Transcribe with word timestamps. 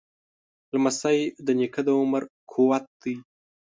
لمسی 0.73 1.19
د 1.45 1.47
نیکه 1.59 1.81
د 1.87 1.89
عمر 1.99 2.23
قوت 2.51 2.85
دی. 3.01 3.15